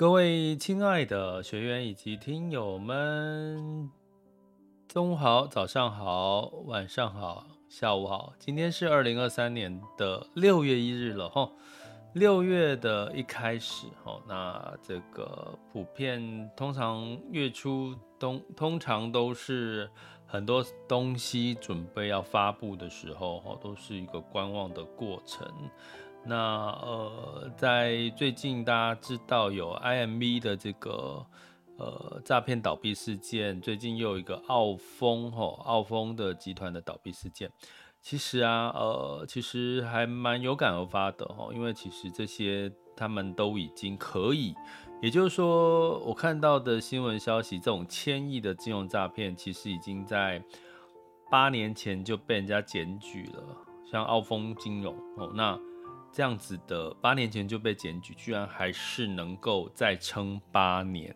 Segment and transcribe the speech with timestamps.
[0.00, 3.90] 各位亲爱的学员以及听友们，
[4.88, 8.32] 中午好，早上好，晚上好，下午好。
[8.38, 11.52] 今天是二零二三年的六月一日了哈，
[12.14, 19.90] 六月的一开始哈，那这个普遍通常月初通通常都是
[20.24, 25.46] 很多东西准备要发布的时候哈，都是一个观望的过程。
[26.22, 26.36] 那
[26.82, 31.24] 呃，在最近大家知道有 IMV 的这个
[31.78, 37.50] 呃诈骗倒闭事件，最近又有一个澳丰吼澳丰的集团的倒闭事件。
[38.02, 44.54] 其实啊，呃，其实还蛮有感而发的吼，因为其实这些他们都已经可以，
[45.00, 50.42] 也就是说，我看到的新闻消息，这种千亿的金融诈骗，其实已经在
[51.30, 53.42] 八年前就被人家检举了，
[53.90, 55.58] 像澳丰金融哦，那。
[56.12, 61.14] 这样子的八年前就被检举，居然还是能够再撑八年，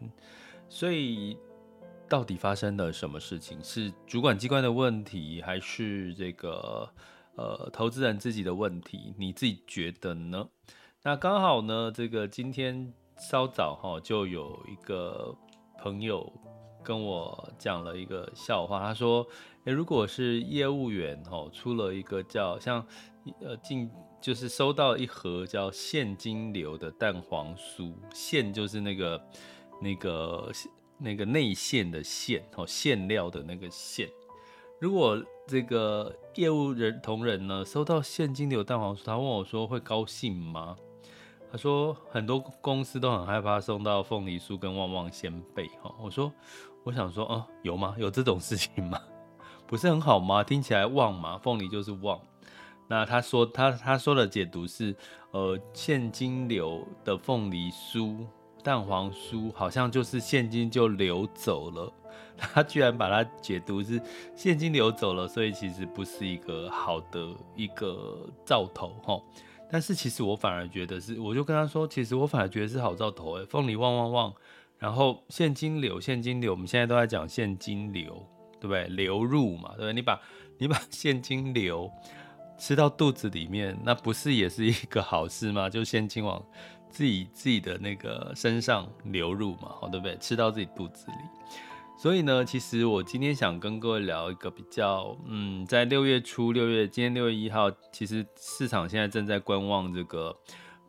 [0.68, 1.36] 所以
[2.08, 3.62] 到底发生了什么事情？
[3.62, 6.88] 是主管机关的问题，还是这个
[7.34, 9.12] 呃投资人自己的问题？
[9.18, 10.48] 你自己觉得呢？
[11.02, 15.36] 那刚好呢，这个今天稍早哈就有一个
[15.82, 16.32] 朋友
[16.84, 19.26] 跟我讲了一个笑话，他说：
[19.64, 22.86] 诶，如果是业务员哈出了一个叫像
[23.40, 23.90] 呃进。
[24.24, 29.22] 就是收到一盒叫现金流的蛋黄酥，馅就是那个
[29.82, 30.50] 那个
[30.96, 34.08] 那个内馅的馅哦，馅料的那个馅。
[34.80, 40.74] 如果这个业务人同仁呢收到现金流蛋黄酥，他问我说会高兴吗？
[41.52, 45.94] 他说很多公司都很害怕送到凤梨酥跟旺旺仙贝哈。
[46.00, 46.32] 我说
[46.82, 47.94] 我想说哦，有吗？
[47.98, 48.98] 有这种事情吗？
[49.68, 50.42] 不是很好吗？
[50.42, 52.18] 听起来旺嘛，凤梨就是旺。
[52.88, 54.94] 那他说他他说的解读是，
[55.30, 58.26] 呃，现金流的凤梨酥、
[58.62, 61.92] 蛋黄酥好像就是现金就流走了。
[62.36, 64.00] 他居然把它解读是
[64.34, 69.20] 现金流走了，所以其实不是一个好的一个兆头哈。
[69.70, 74.34] 但是其实我反而觉得是，我就跟他说，其实我反而觉得是好兆头哎，凤梨旺旺旺，
[74.78, 78.26] 然后现金流现金流，我们现在都在讲现金流，
[78.60, 78.86] 对不对？
[78.88, 79.92] 流入嘛，对不对？
[79.92, 80.20] 你把
[80.58, 81.90] 你把现金流。
[82.58, 85.68] 吃到肚子里面，那不是也是一个好事吗？
[85.68, 86.42] 就现金往
[86.88, 90.16] 自己自己的那个身上流入嘛，好，对不对？
[90.18, 91.16] 吃到自己肚子里。
[91.96, 100.36] 所以呢，其实我今天想跟各位聊一个比较，嗯，在六月初，六月今天六月一号，其实市场现在正在观望这个，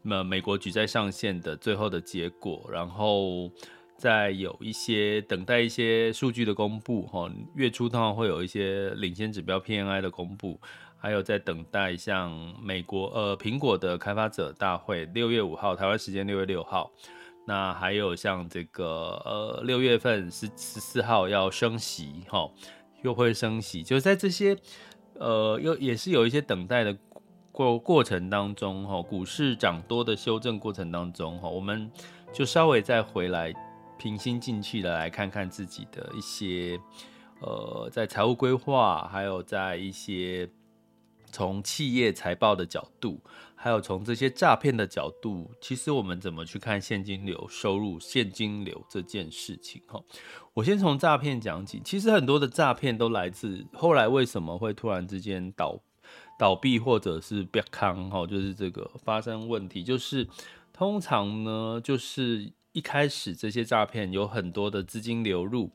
[0.03, 3.51] 呃，美国举债上限的最后的结果，然后
[3.97, 10.59] 再有一些等待一些数据的公布，哈，月初通常会有一些领先指标 PNI 的公布。
[11.05, 16.89] 还有在等待像美国呃苹果的开发者大会，六月五号台湾时间六月六号，
[17.45, 22.49] 那还有像这个呃六月份十十四号要升息哈，
[23.03, 24.57] 又会升息，就是在这些
[25.19, 26.97] 呃又也是有一些等待的
[27.51, 31.87] 过过程当中哈，股市涨多的修正过程当中哈，我们
[32.33, 33.53] 就稍微再回来
[33.99, 36.79] 平心静气的来看看自己的一些
[37.41, 40.49] 呃在财务规划，还有在一些。
[41.35, 43.19] 从企业财报的角度，
[43.57, 49.81] 还有从这些诈骗的角度，其实我们怎么去看现金流收入、现金流这件事情？
[49.85, 50.01] 哈，
[50.53, 51.81] 我先从诈骗讲起。
[51.83, 55.77] 其实很多的诈骗都来自后来为什么会突然之间倒
[56.39, 60.25] 倒闭，或者是 become，康哈，就是这个发生问题，就是
[60.71, 65.69] 通常呢，就是一开始这些诈骗有很多的资金流入。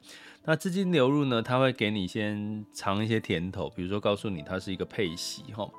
[0.44, 5.70] 那资金流入呢，他会给你先尝一些甜头，比如说告诉你它是一个配息哈，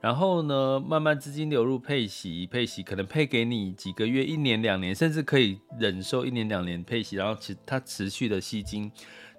[0.00, 8.92] 然后呢，慢慢资金流入配息，配息可能配给你几个月、一年、两年，甚至可以忍受一年、两年配息，然后其它持续的吸金，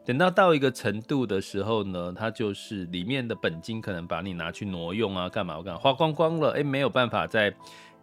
[0.04, 7.54] 等到到一个程度的时候呢，它就是里面的本金可能把你拿去挪用啊，干嘛干嘛，花光光了，哎，没有办法再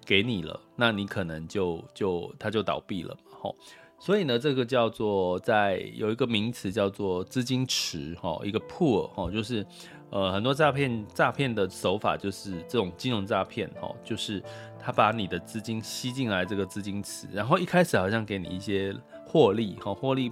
[0.07, 3.57] 给你了，那你可能就就它就倒闭了嘛，吼。
[3.99, 9.67] 所以呢，这个叫做在有一个名词叫做资金池哈，一个 pool 哈，就是
[10.11, 14.43] 呃，很多诈骗诈骗的手法就是这种金融诈骗，哈，就是
[14.81, 18.95] 他把你的资金吸进来这个资金池，然后一开始好像给你一些
[19.27, 20.31] 获利，哈，获利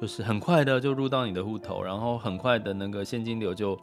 [0.00, 3.78] 就是很快的就入到你的户头，然后很快的那个现金流就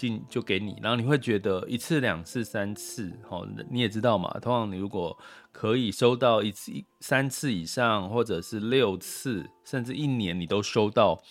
[0.00, 5.16] 进就给你，然后你会觉得一次、两次、三次，好，你也知道嘛，通常你如果
[5.52, 11.22] 可以收到一次、三次以上，或者是六次，甚至一年你都收到。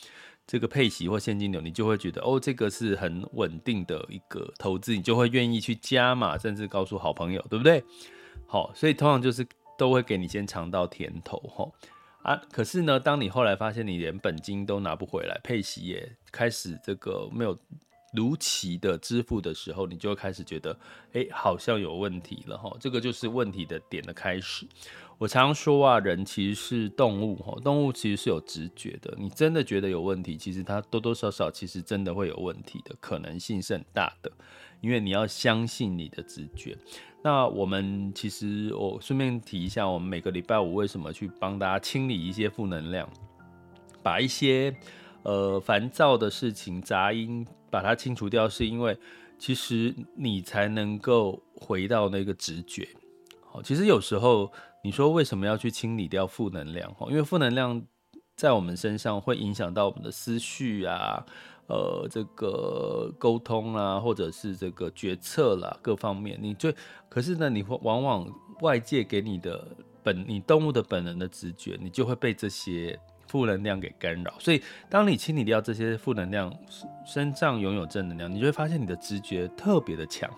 [0.51, 7.83] 这个配息或现金流，你就会觉得哦，这个是很稳定的一个投资，你就会愿意去加码，甚至告诉好朋友，对不对？
[8.47, 9.45] 好，所以通常就是
[9.77, 11.71] 都会给你先尝到甜头，哈
[12.23, 12.41] 啊。
[12.51, 17.55] 可是呢，当你后来发现你连本金都拿不回来，配息也开始这个没有
[18.13, 20.77] 如期的支付的时候，你就会开始觉得，
[21.13, 22.75] 哎，好像有问题了，哈。
[22.79, 24.67] 这个就是问题的点的开始。
[25.17, 29.13] 我常说啊，人其实是动物哈，动物其实是有直觉的。
[29.17, 34.31] 你真的觉得有问题，其实它多多少少其实真的会有问题的可能性是很大的，
[34.79, 36.77] 因为你要相信你的直觉。
[37.21, 43.09] 那我们其实我顺便提一下，我们每个礼拜五为什么去帮大家清理一些负能量，
[44.01, 44.73] 把一些
[45.23, 48.97] 呃烦躁的事情、杂音把它清除掉，是因为
[49.37, 52.87] 其实你才能够回到那个直觉。
[53.51, 54.51] 好，其实有时候。
[54.81, 56.89] 你说为什么要去清理掉负能量？
[57.09, 57.85] 因为负能量
[58.37, 61.21] 在我们身上会影响到我们的思绪啊，
[61.67, 66.39] 呃，这个沟通啊，或者是这个决策啦，各方面。
[66.41, 66.73] 你最
[67.09, 68.25] 可是呢，你会往往
[68.61, 69.67] 外界给你的
[70.01, 72.97] 本，你动物的本能的直觉，你就会被这些
[73.29, 74.33] 负能量给干扰。
[74.39, 76.51] 所以，当你清理掉这些负能量，
[77.05, 80.29] 身上拥有正能量，你就会发现你的直觉特别的强。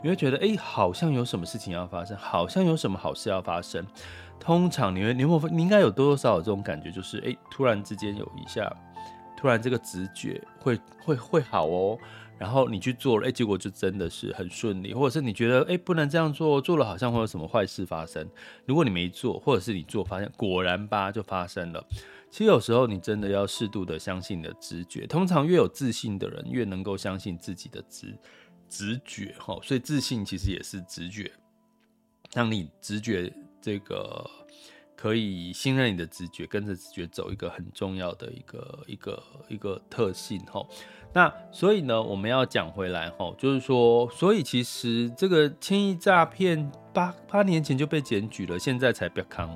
[0.00, 3.84] 你会觉得，哎、好像有什么事情要发生，好像有什么好事要发生。
[4.38, 8.72] 通常你会，你会，你应该有多多少少这种感觉，就是，哎、突然之间有一下，
[9.36, 11.98] 突然这个直觉会会会好哦，
[12.38, 18.24] 然后你去做了，哎、结果就真的是很顺利，或者是你觉得，哎、不能这样做，做了好像会有什么坏事发生。
[18.66, 21.84] 如果你没做，或者是你做，发现果然吧，就发生了。
[22.30, 25.06] 其实有时候你真的要适度的相信你的直觉。
[25.06, 28.18] 通常越有自信的人，越能够相信自己的直。
[28.70, 31.32] 直觉哈，所以自信其实也是直觉。
[32.32, 33.32] 当你直觉
[33.62, 34.30] 这个
[34.94, 40.62] 可以信任你的直觉，跟着直觉走，一个很重要的一个一个一个特性哈。
[41.14, 49.48] 那所以呢，我们要讲回来哈，就是说，所以其实这个轻易诈骗八八年前就被检举了，现在才被扛，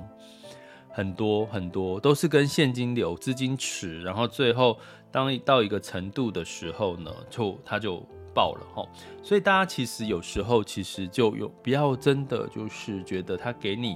[0.93, 4.77] 很多很多都是跟现金流、资金池，然后最后
[5.11, 8.01] 当到一个程度的时候呢，就它就。
[8.35, 8.83] 爆了哈，
[9.21, 13.95] 所以大家其实有时候其实就有不要真的就是觉得他给你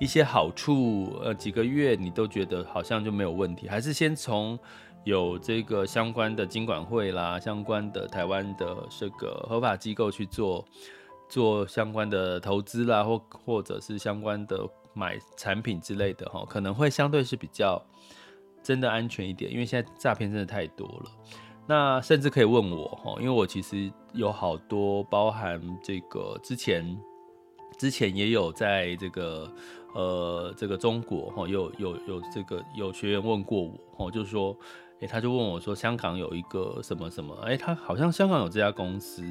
[0.00, 4.58] 一些好处，呃，几个月你都觉得好像就没有问题，还是先从
[5.04, 10.64] 有这个相关的金管会啦，相关的台湾的这个合法机构去做
[11.28, 17.84] 做相关的投资啦，或或者是相关的买产品之类的哈，可能会相对是比较
[18.62, 21.10] 真的安全一点，因为现在诈骗真的太多了。
[21.66, 26.98] 那甚至可以问我哈，因为我其实有好多包含这个之前，
[27.78, 29.50] 之前也有在这个
[29.94, 34.54] 呃这个中国哈，有有有这个有学员问过我哈，就说，
[35.00, 39.22] 诶，他就问我说，香港有一个什么什么，诶，他好像香港有这家公司，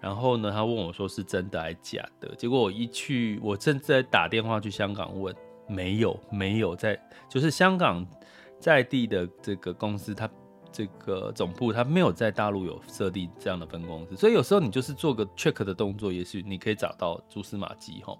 [0.00, 2.34] 然后呢，他问我说是真的还是假的？
[2.36, 5.34] 结果我一去，我正在打电话去香港问，
[5.68, 8.06] 没有没有在，就是香港
[8.58, 10.30] 在地的这个公司，他。
[10.76, 18.12] 这个总部它没有在大陆有设立这样的分公司，所以有时候你就是做个 check 的动作，也许你可以找到蛛丝马迹哈。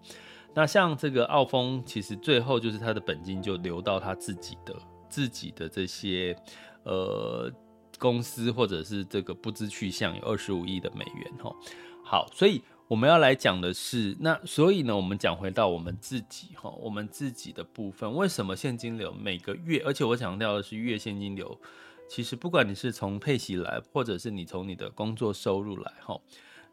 [0.55, 4.73] 那像这个澳丰，其实最后就是他的本金就流到他自己的
[5.09, 6.37] 自己的这些
[6.85, 7.51] 呃
[8.05, 11.51] 公司，或者是这个不知去向，有二十五亿的美元哈。
[12.05, 21.59] 好，所以我们要来讲的是，那所以呢，我们讲回到我们自己哈，我们自己的部分，为什么现金流每个月，而且我强调的是月现金流。
[22.07, 26.21] 其实不管你是从配息来，或者是你从你的工作收入来，哈，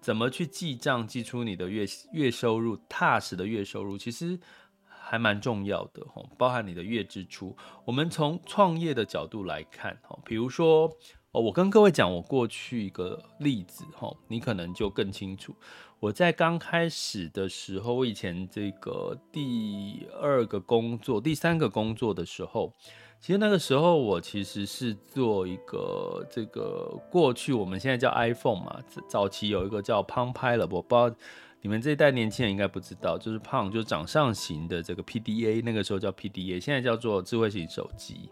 [0.01, 4.38] 怎么去记账，记出你的月月收入，踏实的月收入，其实
[4.85, 6.05] 还蛮重要的，
[6.38, 7.55] 包含你的月支出。
[7.85, 10.91] 我们从创业的角度来看，哈，比如说，
[11.31, 15.55] 哦，我跟各位讲我过去一个例子，哈，你可能就更清楚。
[16.00, 22.73] 我在刚开始的时候，我以前这个第二个工作、第三个工作的时候。
[23.21, 31.15] 其实那个时候，我其实是做一个这个过去我们现在叫 iPhone 嘛，早期有一个叫 Palm Pilot，我不知道
[31.61, 38.27] 你们这一代年轻人应该不知道，就是胖就是掌上型的这个 PDA，那个时候叫 PDA，现在叫做智慧型手机。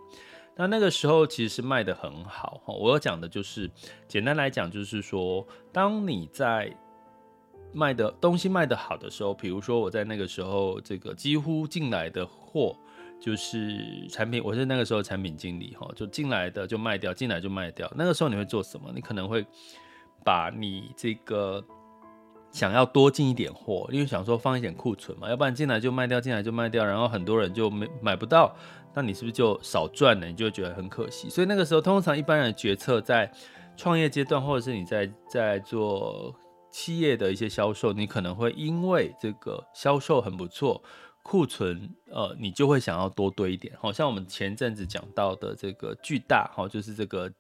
[0.60, 2.74] 那那个时候其实是卖得很好哈。
[2.74, 3.72] 我要讲的就是，
[4.10, 6.70] 简单来讲就是说，当你在
[7.72, 12.76] 卖的东西卖得好的时候，比如说我在那个时候，这个几乎进来的货
[13.22, 17.90] 就是产品，我是那个时候产品经理哈，就进来的就卖掉，进来就卖掉。
[17.96, 18.92] 那个时候你会做什么？
[18.94, 19.46] 你可能会
[20.26, 21.64] 把你这个。
[22.52, 28.56] 想要多进一点货，因为想说放一点库存嘛，要不然进来就卖掉，进来就卖掉，然后很多人就没买不到，
[28.94, 30.28] 那你是不是就少赚了？
[30.28, 31.30] 你就会觉得很可惜。
[31.30, 33.32] 所以那个时候，通常一般人决策在
[33.78, 36.36] 创业阶段，或者是你在在做
[36.72, 40.82] 企业的一些销售，你可能会因为这个销售很不错，
[41.24, 43.74] 库存呃，你就会想要多堆一点。
[43.80, 47.32] 好像我们前阵子讲到的这个巨大，好，就是这个。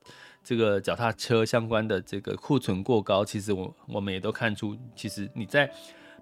[0.41, 5.69] 这个脚踏车相关的这个库存过高，其实我我们也都看出，其实你在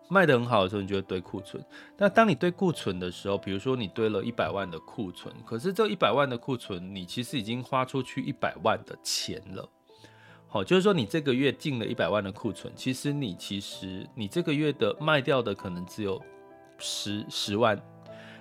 [0.09, 1.63] 卖得很好的时候，你就会堆库存。
[1.97, 9.69] 那当你堆库存的时候，比如说你堆了一百万的库存，可是这一百万的库存，你其实已经花出去一百万的钱了。
[10.47, 16.21] 好，就是说你这个月进了一百万的库存，其实你其实你这个月的卖掉的可能只有
[16.77, 17.77] 十十万。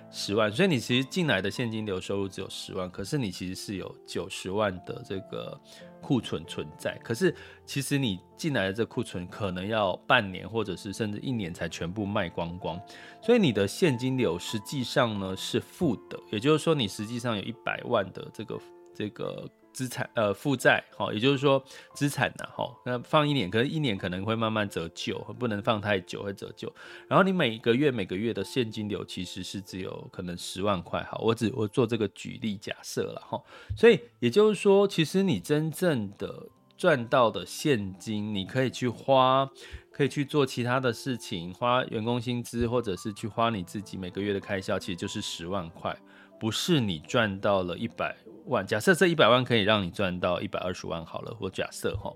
[0.09, 5.59] 十万，所以你其实进来的现金流收入只有十万，可是你其实是有九十万的这个
[6.01, 6.97] 库存存在。
[7.03, 7.35] 可是
[7.65, 12.79] 其实你进来的这库存可能要半年或者是甚至一年才全部卖光光，
[13.21, 18.59] 所以你的现金流实际上呢是负的，也就是说你实际上有一百万的这个
[18.95, 19.49] 这个。
[19.77, 26.73] 资产呃负债好，也就是说资产呐哈，那放一年，可能一年可能会慢慢折旧，不能放太久会折旧。
[27.07, 33.39] 然后你每一个月每个月的现金流其实是只有可能十万块，哈，我只我做这个举例假设了哈。
[33.75, 39.47] 所以也就是说，其实你真正的赚到的现金，你可以去花，
[39.91, 45.95] 可以去做其他的事情，花员工薪资，或者是去花你自己每个月的开销，其实就是十万块，
[46.39, 48.15] 不是你赚到了一百
[48.45, 52.13] 万，假设这一百万可以让你赚到一百二十万好了，我假设哈，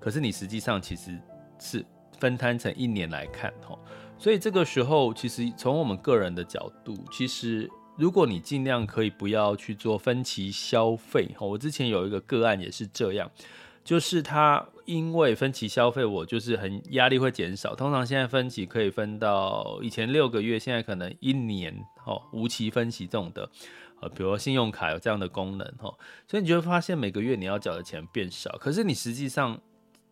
[0.00, 1.16] 可是你实际上其实
[1.58, 1.84] 是
[2.18, 3.78] 分摊成一年来看哈，
[4.18, 13.30] 所以这个时候其实从我们个人的角度，其实如果你尽量可以不要去做分期消费哈，我之前有一个个案也是这样，
[13.88, 23.48] 就是他因为分期消费，我就是很压力会减少，通常现在分期可以分到以前六个月，现在可能一年哦，无期分期这种的。
[24.02, 25.88] 呃，比如说信用卡有这样的功能哈，
[26.26, 29.58] 所以你就会发现每个月你要缴的钱变少，可是你实际上，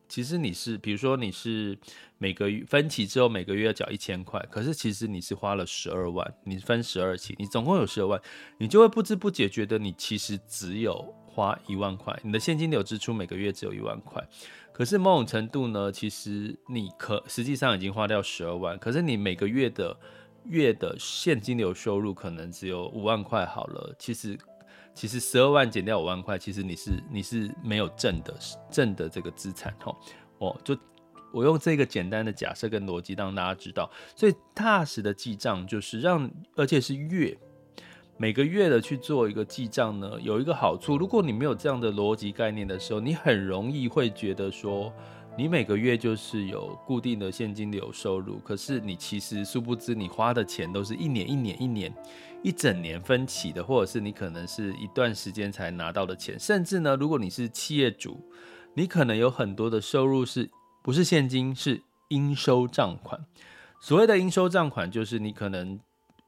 [0.08, 1.78] 其实你是，比如说你是
[2.16, 8.18] 每个月分期之后每个月要缴一千块，可是其实你是花了十二万，你分十二期，你总共有十二万，
[8.56, 14.26] 你就会不知不觉觉得你其实只有花一万块，你的现金流支出每个月只有一万块，
[14.72, 19.96] 可是某种程度呢，其实你可实际上已经花掉十二万，可是你每个月的。
[20.48, 24.38] 月的现金流收入可能只有五万块好了，其实
[24.94, 28.32] 其实十二万减掉五万块，其实你是你是没有挣的
[28.70, 29.96] 挣的这个资产哦，
[30.38, 30.78] 我就
[31.32, 37.36] 我用这个简单的假设跟逻辑让大家知道，所以踏实的记账就是让，而且是月
[38.16, 44.92] 每个月的去做一个记账呢，有一个好处，如果你没有这样的逻辑概念的时候，你很容易会觉得说。
[45.38, 51.94] 你每个月就是有固定的现金流收入，可是你其实殊不知，你花的钱都是一年一年一年
[52.42, 56.40] 一整年分期的，或者是你可能是一段时间才拿到的钱。
[56.40, 58.18] 甚至呢，如果你是企业主，
[58.72, 60.48] 你可能有很多的收入是
[60.82, 63.22] 不是现金，是应收账款。
[63.78, 65.78] 所谓的应收账款，就是你可能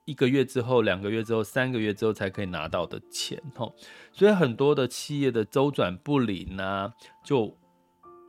[0.09, 3.43] 一个月之后、两个月之后、三个月之后才可以拿到的钱。
[3.55, 3.75] 吼，
[4.13, 7.57] 所以很多的企业的周转不灵啊，就。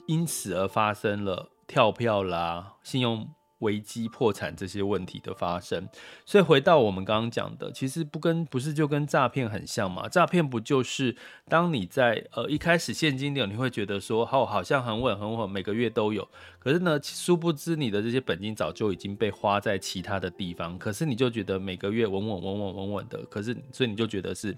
[0.08, 5.88] 因此而发生了跳票啦、信用危机、破产这些问题的发生。
[6.26, 10.10] 所以回到我们刚刚讲的，其实不跟不是就跟诈骗很像吗？
[10.10, 11.16] 诈骗不就是
[11.48, 16.28] 当你在呃一开始现金流，你会觉得说好好像很稳很稳，每个月都有。
[16.60, 20.78] 可是呢，殊不知你的这些本金早就已经被花在其他的地方。
[20.78, 24.58] 可是你就觉得每个月稳稳稳稳稳稳的，可是所以你就觉得是。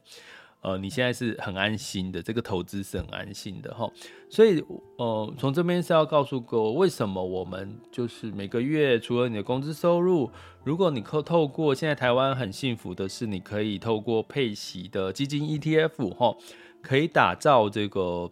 [0.62, 3.92] 呃，你现在是很安心的，这个投资是很安心的哈，
[4.30, 4.64] 所以
[4.98, 10.30] 呃，从这边是要告诉各位，为什么我们就是每个月除了你的工资收入，
[10.64, 16.38] 如果你透透过现在台湾很幸福的是，你可以透过配息的基金 ETF 哈，
[16.82, 18.30] 可以打造这个。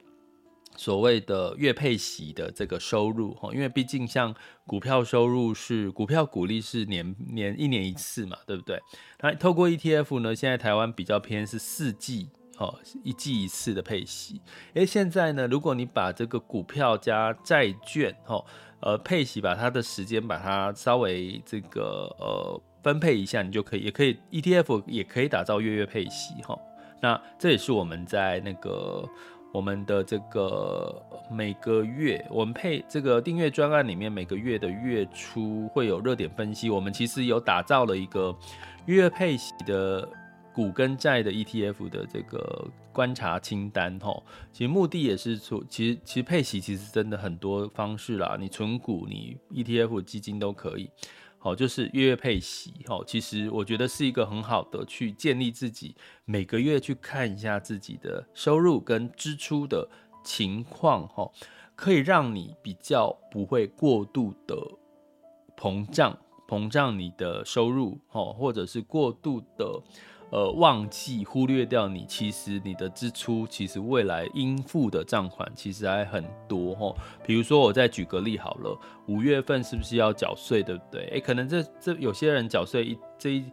[0.80, 4.34] 所谓的月配息的这个收入哈，因为毕竟像
[4.66, 8.80] 股票收入是股票股利是年年一年一次嘛，对不对？
[9.20, 14.40] 那透过 ETF 呢，现在台湾比较偏是四季哦，一季一次的配息。
[14.76, 18.42] 诶，现在呢，如果你把这个股票加债券哈，
[18.80, 26.58] 呃，配息把它的时间把它稍微这个呃分配一下，你就可以，也可以 ETF 也可以打造月月配息哈。
[27.02, 29.06] 那这也是我们在那个
[29.52, 36.70] 我们的这个每个月，我们配这个订阅专案里面，每个月的月初会有热点分析。
[36.70, 38.36] 我们其实有打造了一个
[38.86, 40.08] 月配息的
[40.54, 50.90] 股跟债的 ETF 的这个观察清单，吼，其实目的也是说，其实其实配息其实真的很多方式啦，你存股、你 ETF 基金都可以。
[51.40, 59.90] 好，就是月月配息，好，其实我觉得是一个很好的去建立自己每个月去看一下自己的收入跟支出的
[60.24, 61.32] 情况，哈，
[61.76, 64.56] 可以让你比较不会过度的
[65.56, 66.18] 膨胀，
[66.48, 69.82] 膨胀你的收入，哈，或者是过度的。
[70.32, 76.96] 呃，忘记忽略掉你，其实你的支出，其实未来应付的账款其实还很多哈。
[77.26, 81.02] 比如说，我再举个例好了，五月份是不是要缴税，对不对？
[81.06, 83.46] 诶、欸，可能这这有些人缴税一这一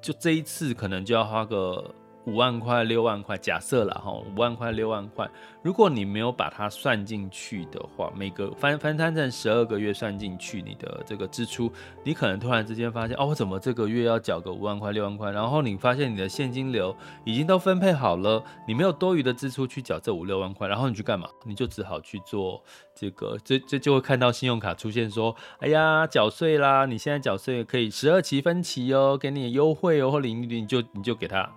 [0.00, 1.94] 就这一次可能就要花个。
[2.24, 5.28] 五万块、六万块，假设了哈，五万块、六万块，
[5.60, 11.72] 如果你没有把它算进去的话，每个翻翻摊成十二个月算进去你的这个支出，
[12.04, 15.32] 你可能突然之间发现，哦，我怎么这个月要缴个五万块、六万块？
[15.32, 21.28] 然后你发现你的现金流已经都分配好了，你没有多余的支出去缴这五六万块，然后你去干嘛？
[21.44, 22.62] 你就只好去做
[22.94, 31.52] 这个，这这就会看到信用卡出现说，哎呀，缴税啦，你现在缴税可以十二期分期哦，给你优惠哦，或零利率，你就你就给他。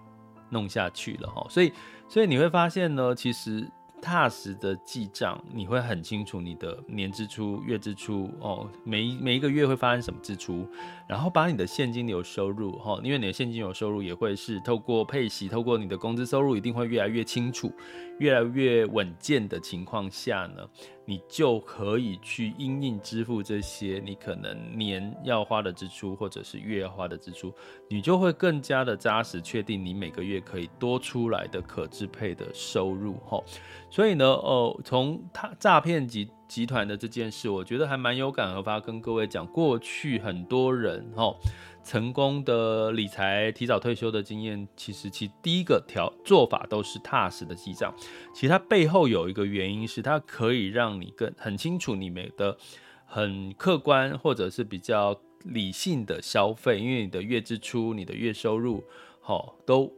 [0.56, 1.74] 弄下去了哈，所以
[2.08, 3.70] 所以你会发现呢，其实
[4.02, 10.66] 踏实的记账，你会很清楚你的年支出、月支出哦，每一每一个月会发生什么支出，
[11.10, 17.70] 然后把你的现金流收入哈，因为你的现金流收入也会是透过配息，透过你的工资收入，一定会越来越清楚、
[18.20, 20.66] 越来越稳健的情况下呢。
[21.06, 27.54] 你就可以去因应支付这些你可能年要花的支出，或者是月要花的支出，
[27.88, 33.16] 你就会更加的扎实，确定你每个月可以多出来的可支配的收入。
[33.26, 33.44] 吼，
[33.90, 41.38] 所以呢，哦，从他诈骗集集团的这件事，我觉得还蛮有感而发，跟各位讲，过去很多人，吼。
[41.86, 47.94] 成功的理财、提早退休的经验，其实其第一个条做法都是踏实的记账。
[48.34, 52.58] 其实它背后有一个原因是，它可以让你更很清楚你们的
[53.06, 58.84] 很客观或者是比较理性的消费，因为你的月支出、你的月收入，
[59.22, 59.94] 好都。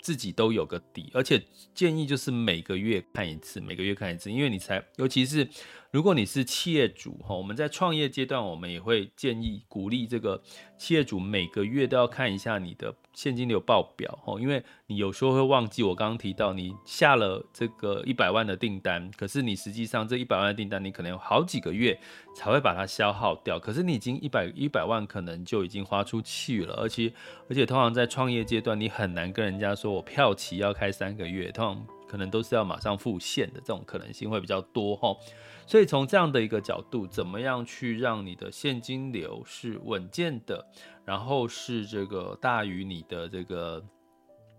[0.00, 1.42] 自己都有个底，而且
[1.74, 5.46] 建议就是每个月看一次，每个月看一次，因为你才，尤其是
[5.90, 10.42] 如果你是企业主哈，我们在创业阶段，我们也会建议鼓励这个
[10.76, 21.98] 企业主每个月都要看一下你的现金流报表哈，因为你有时候会忘记，我刚刚提到你下了这个一百万的订单，可是你实际上这一百万的订单，你可能有好几个月
[22.36, 27.10] 才会把它消耗掉，可是你已经一百一百万可能就已经花出去了，而且
[27.48, 29.88] 而且通常在创业阶段，你很难跟人家说。
[29.88, 35.16] 我票期要开三个月，通常可能都是要马上付现的，这种可能性会比较多哈。
[35.68, 40.66] 所以从这样的一个角度，怎么样去让你的现金流是稳健的，
[41.04, 43.84] 然后是这个大于你的这个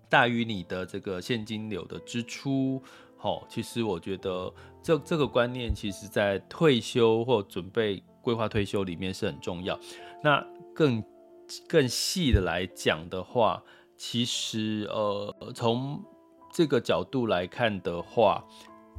[0.07, 2.79] 大于你的这个现金流的支出？
[3.17, 9.77] 好，其实我觉得这这个观念，其实在退休或准备规划退休里面是很重要。
[10.23, 10.45] 那
[10.75, 11.03] 更
[11.67, 13.63] 更细的来讲的话。
[14.01, 16.01] 其实，呃，从
[16.53, 18.41] 这个角度来看的话，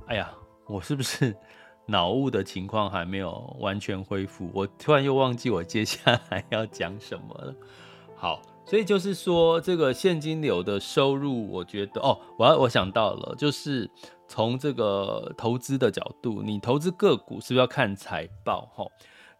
[0.09, 0.31] 哎呀，
[0.67, 1.35] 我是不是
[1.91, 4.49] 脑雾的情况还没有完全恢复？
[4.55, 6.01] 我突然又忘记我接下
[6.31, 7.55] 来要讲什么了。
[8.17, 13.91] 好，所以就是说，这个现金流的收入，我觉得，哦，我我想到了，就是
[14.29, 18.71] 从这个投资的角度，你投资个股是不是要看财报？
[18.75, 18.87] 哈，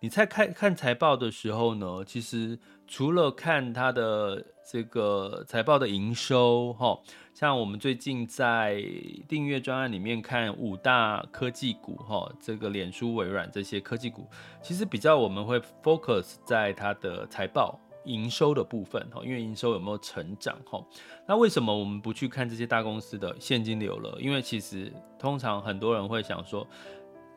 [0.01, 4.45] 你在看看财报的时候呢，其实除了看它的。
[4.73, 6.97] 这个财报的营收，哈，
[7.41, 8.85] 像我们最近在
[9.27, 14.29] 订阅专案里面看五大科技股，哈，这个脸书、微软这些科技股，
[14.61, 20.85] 其实比较我们会 focus 在它的财报营收的部分，哈，因为营收有没有成长，哈，
[21.27, 24.19] 那为什么我们不去看这些大公司的现金流了？
[24.21, 26.69] 因为其实通常很多人会想说。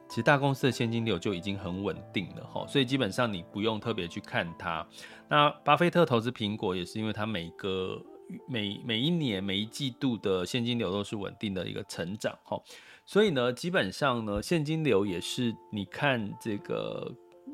[0.09, 4.85] 其实大公司的现金流就已经很稳定了哈，所以基本上你不用特别去看它。
[5.27, 7.99] 那巴菲特投资苹果也是因为它每个
[8.47, 12.61] 每每一年每一季度的现金流都是稳定的一个成长哈，
[13.05, 17.11] 所以呢，基本上呢，现金流也是你看这个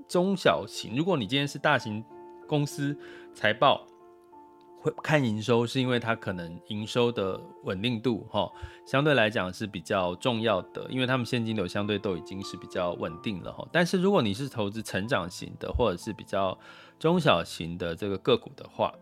[0.08, 2.04] 中小型，如果你今天是大型
[2.48, 2.98] 公司
[3.34, 3.86] 财报。
[4.82, 8.50] 会看营收，是因为它可能营收的稳定度，哈，
[8.86, 13.68] 相对来讲是比较重要的，因为他们现金流相对都已经是比较稳定了，哈。
[13.74, 16.58] 但是如果你是投资成长型的，或者是比较
[16.98, 18.94] 中小型的这个个股的话，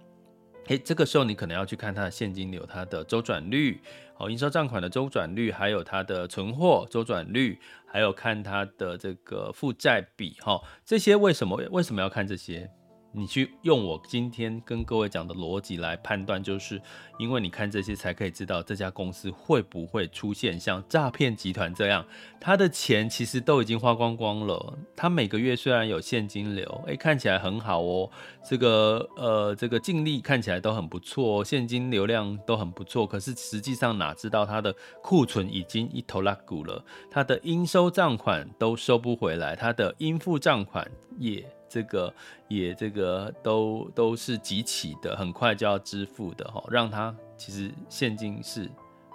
[0.67, 3.79] 诶，这个时候你可能要去看它的现金流、它的周转率，
[4.17, 12.69] 哦，应收账款的周转率，还有它的存货周转率，还有看它的这个负债比，哈，这些为什么为什么要看这些？
[13.17, 16.79] 你去用我今天跟各位讲的逻辑来判断，就是
[17.17, 22.05] 因为你看这些才可以知道这家公司会不会出现像诈骗集团这样，
[22.39, 24.77] 他的钱其实都已经花光光了。
[24.95, 28.07] 他每个月虽然有现金流，诶、看起来很好哦，
[28.47, 41.43] 这个呃这个净利看起来都很不错，现金流量都很不错，可是实际上哪知道他的库存已经一头拉骨了，他的应收账款都收不回来，他的应付账款也。
[41.69, 42.13] 这个
[42.47, 48.69] 也这个都都是集齐的，很快就要支付的哈，让他其实现金是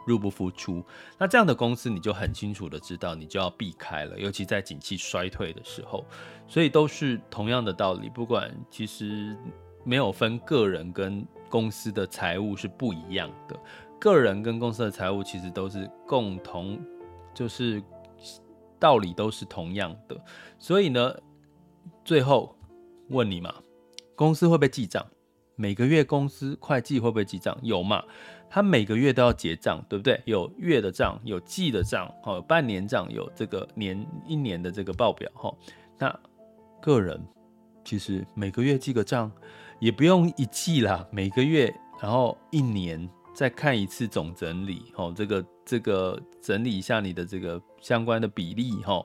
[0.07, 0.85] 入不敷出。
[1.19, 6.05] 那这样的公司你就很清楚的知道，你就要避开了，尤其在景气衰退的时候。
[6.47, 9.37] 所以都是同样的道理，不管其实
[9.85, 13.59] 没有分个人跟公司的财务是不一样的，
[13.99, 16.79] 个人跟公司的财务其实都是共同，
[17.33, 17.83] 就是
[18.79, 20.17] 道理都是同样的。
[20.59, 21.15] 所以呢。
[22.05, 22.57] 最后
[23.09, 23.55] 问你嘛，
[24.15, 25.07] 公司会不会记账？
[25.55, 27.57] 每个月公司会计会不会记账？
[27.63, 28.03] 有嘛？
[28.49, 30.21] 他每个月都要结账，对不对？
[30.25, 35.55] 有月的账，有季的账，哦，半年账，有这个年一年的这个报表，哈。
[35.99, 36.21] 那
[36.81, 37.21] 个人
[37.85, 39.31] 其实每个月记个账，
[39.79, 49.05] 也不用一季啦，每个月，然后一年再看一次总整理，哦，这个这个整理一下你的这个相关的比例，哈。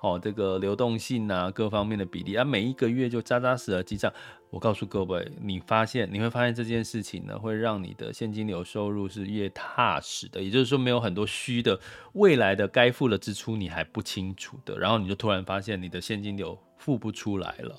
[0.00, 4.12] 好，这个流动性啊，各方面的比例啊，每一个月就扎扎实实记账。
[4.50, 10.40] 我告诉各位，你发现你会发现这件事情呢，会让你的现金流收入是越踏实的。
[10.42, 11.78] 也就是说，没有很多虚的，
[12.14, 17.76] 未来的该付的支出你还不清楚的，然后你就突然发现你的现金流付不出来了。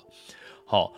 [0.64, 0.92] 好，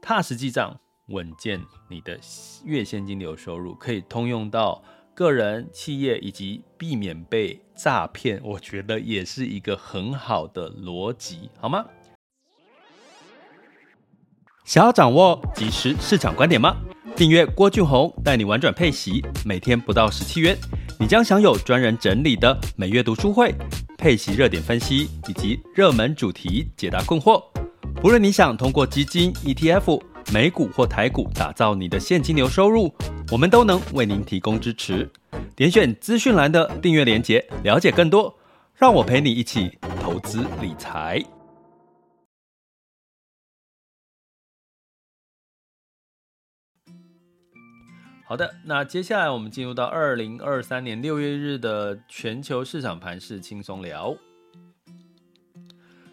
[0.00, 2.18] 踏实记账，稳健你的
[2.64, 4.82] 月现金流收入，可以通用到。
[5.14, 11.84] 个人、企业以及避免被诈骗，我觉得也是一个很好的逻辑，好吗？
[14.64, 16.76] 想要掌握即时市场观点吗？
[17.14, 20.56] 订阅郭俊宏带你玩转配息，每天不到十七元，
[20.98, 23.54] 你将享有专人整理的每月读书会、
[23.98, 27.42] 配息热点分析以及热门主题解答困惑。
[27.96, 30.02] 不论你想通过基金、ETF。
[30.32, 32.94] 美股或台股，打造你的现金流收入，
[33.32, 35.10] 我们都能为您提供支持。
[35.56, 38.38] 点选资讯栏的订阅连接，了解更多。
[38.74, 41.18] 让我陪你一起投资理财。
[48.26, 54.14] 好的，那接下来我们进入到二零二三年六月日的全球市场盘势轻松聊。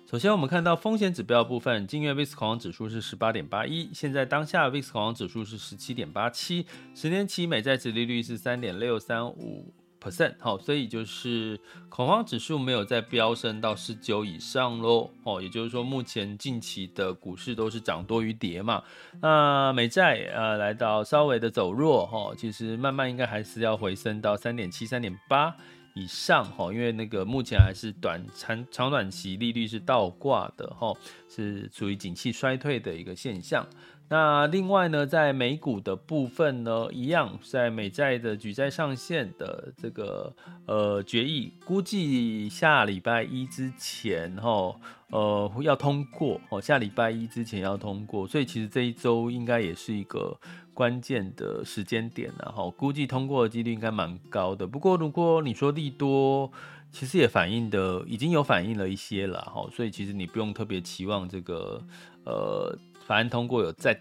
[0.10, 18.82] 首先，我们看到风险指标部分，今月 VIX 恐慌指数是十八点八一，现在当下 VIX 恐慌指数是十七点八七，十年期美债殖利率是三点六三五 percent，好，所以就是恐慌指数没有再飙升到十九以上喽，哦，也就是说目前近期的股市都是涨多于跌嘛，
[19.22, 25.56] 那美债呃来到稍微的走弱，哈，其实慢慢应该还是要回升到三点七、三点八。
[26.00, 30.94] 以上哈，因为那个目前还是短长长短期利率是倒挂的哈，
[31.28, 33.68] 是属于景气衰退的一个现象。
[34.12, 44.76] 那另外呢，在美股的部分呢，一样在美债的举债上限的这个呃决议，估计下礼拜一之前哈，
[45.12, 50.36] 呃要通过哦，下礼拜一之前要通过，所以其实这一周应该也是一个
[50.74, 54.66] 关键的时间点，然后估计通过的几率应该蛮高的。
[54.66, 56.52] 不过如果你说利多，
[56.92, 61.80] 其实也反映的已经有反映了一些了哈，所以其实你不用特别期望这个
[62.26, 62.76] 呃。
[63.10, 64.00] 法案通过有再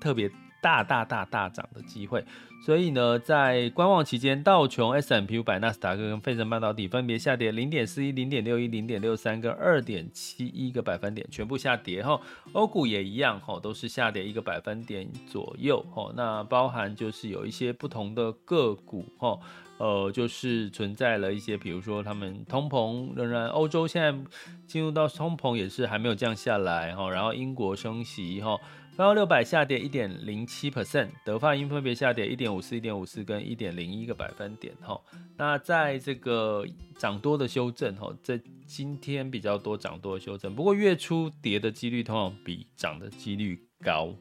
[0.00, 0.30] 特别
[0.62, 2.24] 大大大大涨的机会，
[2.64, 12.20] 所以呢，在观望期间，道琼、s m p 五百、纳斯达克跟费城半导体分别下跌零点四一、零点六一、零点六三跟二点七一个百分点，全部下跌哈。
[12.52, 16.12] 欧股也一样哈，都是下跌一个百分点左右哈。
[16.14, 19.36] 那包含就是有一些不同的个股哈。
[19.78, 24.30] 呃，就是存在了一些，比如说他们通膨仍然，欧洲现在
[24.66, 28.58] 进入到通膨也是还没有降下来哈，然后英国升息哈，
[28.96, 34.98] 标普六百下跌一点零七 percent，德法英分别下跌一点五四、一点五四跟一点零一个百分点哈。
[35.36, 36.64] 那在这个
[36.98, 44.14] 涨多的修正哈，在今天比较多涨多的修正，不过月初跌的几率通常比涨的几率高。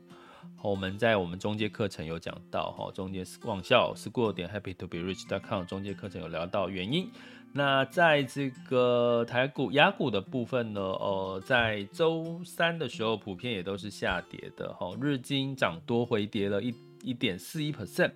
[0.61, 7.09] 我们在我们中阶课程有讲到哈，中阶网校 school 点 happy to be rich dot com 中阶课程有聊到原因。
[7.53, 18.11] 那在这个台股、雅股的部分呢，呃，在周三的时候普遍也都是下跌的哈，日经涨多回跌了一一点四一 percent。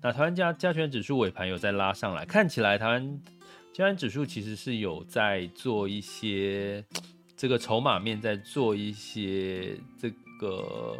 [0.00, 3.20] 那台湾加加权指数尾盘有在拉上来，看起来台湾
[3.74, 6.82] 加权指数其实是有在做一些
[7.36, 10.08] 这个筹码面，在做一些这
[10.40, 10.96] 个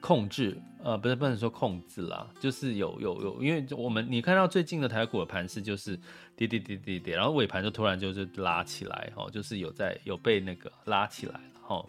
[0.00, 5.98] 控制，呃，不是不能说控制啦，就是有有有，因为我们你看到最近的台股的盘势就是
[6.36, 11.84] 跌跌跌跌跌，然后尾盘就突然就是拉起来，哈，就是有在有被那个拉起来，哈，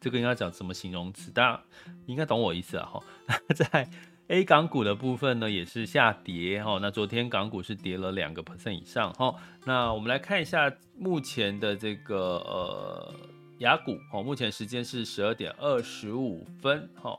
[0.00, 1.30] 这个应该讲什么形容词？
[1.30, 1.62] 大家
[2.06, 3.02] 应该懂我意思啊，哈，
[3.54, 3.88] 在。
[4.30, 6.78] A 港股的部分呢，也是下跌哈。
[6.82, 9.34] 那昨天港股是跌了两个 percent 以上哈。
[9.64, 13.14] 那我们来看一下目前的这个呃
[13.58, 17.18] 雅股哦，目前时间是十二点二十五分哈。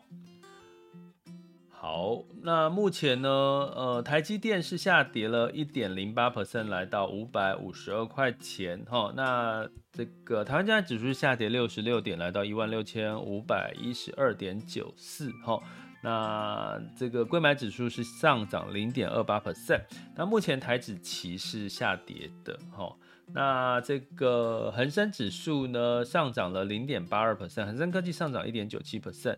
[1.69, 9.13] 好，那目前呢，呃，台积电是下跌了一点零八 percent，来到五百五十二块钱哈。
[9.15, 15.61] 那这个台湾加权指数下跌六十六点，来到一万六千五百一十二点九四哈。
[16.01, 19.81] 那这个柜买指数是上涨零点二八 percent，
[20.15, 22.93] 那目前台指期是下跌的哈。
[23.33, 29.37] 那这个恒生指数呢，上涨了零点八二 percent，恒生科技上涨一点九七 percent，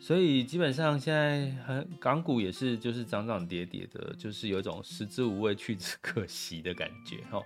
[0.00, 7.42] 所以基本上现在港股也是就是涨涨跌跌的，就是有一种食之无味去之可惜的感觉哈。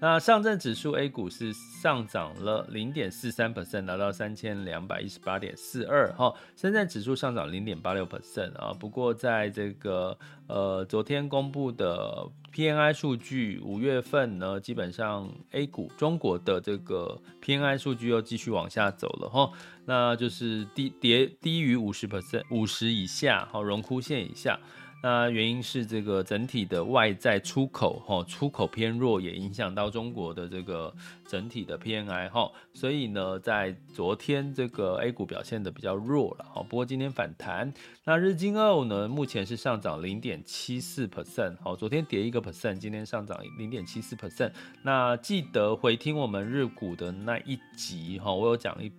[0.00, 6.34] 那上证指数 A 股是上涨了零点四三 percent，达到三千两百一十八点四二哈。
[6.56, 8.72] 深圳指数上涨零点八六 percent 啊。
[8.72, 19.50] 不过在这个呃昨天公布的 PNI 数据，五月份呢，基本上 A 股中国的这个 PNI 数据又继续往下走了哈。
[19.86, 24.60] 那就是低跌低于五十 percent，五十以下哈，荣枯线以下。
[25.02, 30.94] 那原因是这个整体的外在出口哈，出口偏弱，也影响到中国的这个
[31.26, 37.74] 整体的 PMI 哈，所以呢，在昨天这个 A 股表现的比较弱了哈，不过今天反弹。
[38.04, 44.52] 那日经二呢，目前是上涨零点七四 percent，好，昨天跌一个 percent，今天上涨零点七四 percent。
[44.82, 48.92] 那记得回听我们日股的那一集哈，我有讲一。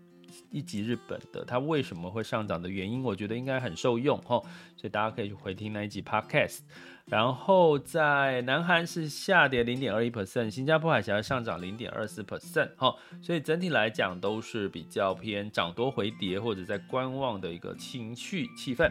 [0.50, 4.42] 一集日本的它为什么会上涨的原因，我觉得应该很受用哈，
[4.76, 6.60] 所以大家可以去回听那一集 podcast。
[7.06, 18.90] 然后在南韩是下跌零点二一 percent，新加坡海峡上涨零点二四 percent 哈，所以整体来讲都是比较偏涨多回跌或者在观望的一个情绪气氛。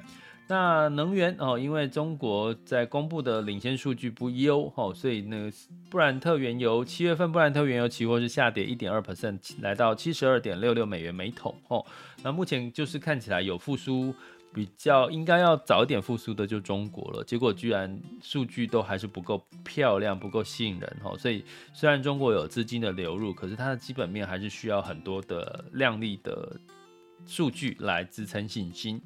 [0.48, 5.50] 那能源哦，因为中国在公布的领先数据不优哦，所以那个
[5.88, 11.84] 布兰特原油七月份布兰特原油期货是下跌一点二 percent，来到七十二点六六美元每桶哦。
[12.22, 14.14] 那目前就是看起来有复苏，
[14.52, 21.16] 比较应该要早一点复苏的就中国了，结果居然数据都还是不够漂亮，不够吸引人哦。
[21.16, 26.54] 所以虽然中国有资金的流入，可是它的基本面还是需要很多的亮丽的
[27.26, 29.00] 数据来支撑信心。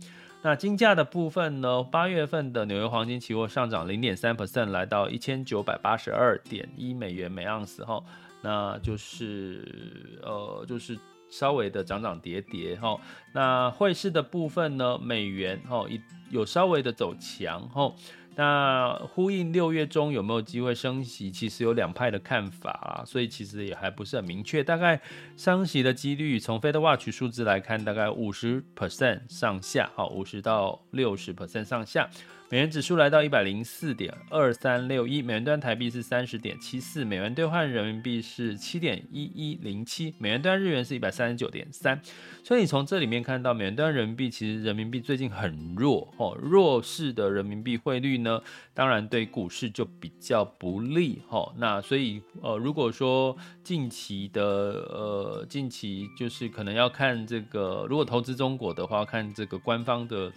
[0.46, 1.82] 那金价的部分呢？
[1.82, 8.00] 八月份的纽约黄金期货上涨零点三 percent，来到一千九百八十二点一美元每盎司哈。
[8.42, 10.96] 那就是呃，就是
[11.28, 12.96] 稍微的涨涨跌跌哈。
[13.32, 14.96] 那汇市的部分呢？
[15.02, 15.84] 美元哈
[16.30, 17.92] 有稍微的走强哈。
[18.36, 21.30] 那呼应六月中有没有机会升息？
[21.30, 24.62] 其实有两派的看法啊，所以其实也还不是很明确。
[24.62, 25.00] 大概
[25.36, 32.08] 升息的几率，从飞的 watch 数字来看，大概五十 percent 上下，好，五十到六十 percent 上下。
[32.48, 42.00] 美元指数来到一百零四点二三六一，美元兑台币是三十点七四，美元兑换人民币是七点一一零七，美元兑日元是一百三十九点三。
[42.44, 48.40] 所以你从这里面看到，美元兑人民币其实人民币最近很弱哦，弱势的人民币汇率呢，
[48.72, 51.52] 当然对股市就比较不利哦。
[51.58, 60.32] 那所以呃，如果说近期的呃近期就是可能要看这个，如果投资中国的话，看这个官方的。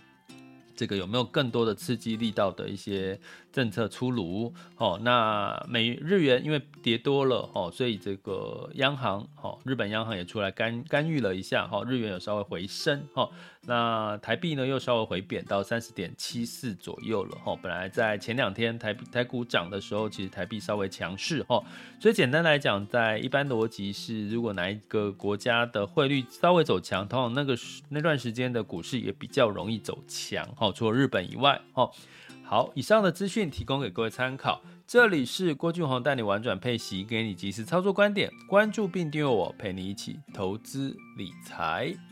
[0.79, 3.19] 这个有没有更多的刺激力道的一些
[3.51, 4.53] 政策出炉？
[4.77, 13.29] 哦，那美日元因为跌多了哦，所以这个央行哦，日本央行也出来干干预了一下哈，日元有稍微回升哈。
[13.63, 17.53] 那台币呢又稍微回贬到三十点七四左右了哈。
[17.61, 21.61] 本来在前两天台台股涨的时候，其实台币稍微强势哈。
[21.99, 30.68] 所以简单来讲，在一般逻辑是，如果哪一个国家的汇率稍微走强，通常那个时那段时间的股市也比较容易走强哈。
[30.71, 31.91] 除了日本以外哦。
[32.43, 34.61] 好，以上的资讯提供给各位参考。
[34.87, 38.31] 这里是郭俊宏带你玩转配息，给你及时操作观点。
[38.47, 42.08] 关注并订阅我，陪你一起投资理财。